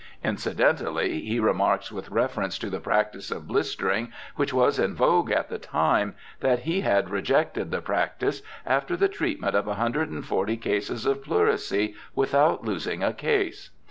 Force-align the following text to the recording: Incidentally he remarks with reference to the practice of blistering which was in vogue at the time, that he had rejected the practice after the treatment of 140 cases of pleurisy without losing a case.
Incidentally 0.23 1.19
he 1.19 1.39
remarks 1.39 1.91
with 1.91 2.09
reference 2.09 2.57
to 2.57 2.71
the 2.71 2.79
practice 2.79 3.29
of 3.29 3.45
blistering 3.47 4.11
which 4.35 4.51
was 4.51 4.79
in 4.79 4.95
vogue 4.95 5.29
at 5.29 5.47
the 5.47 5.59
time, 5.59 6.15
that 6.39 6.61
he 6.61 6.81
had 6.81 7.11
rejected 7.11 7.69
the 7.69 7.81
practice 7.83 8.41
after 8.65 8.97
the 8.97 9.07
treatment 9.07 9.53
of 9.55 9.67
140 9.67 10.57
cases 10.57 11.05
of 11.05 11.23
pleurisy 11.23 11.93
without 12.15 12.65
losing 12.65 13.03
a 13.03 13.13
case. 13.13 13.69